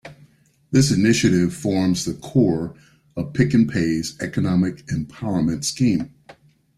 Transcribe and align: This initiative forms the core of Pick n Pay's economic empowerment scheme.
This 0.71 0.89
initiative 0.91 1.53
forms 1.53 2.05
the 2.05 2.15
core 2.15 2.73
of 3.15 3.33
Pick 3.33 3.53
n 3.53 3.67
Pay's 3.67 4.19
economic 4.19 4.77
empowerment 4.87 5.63
scheme. 5.63 6.11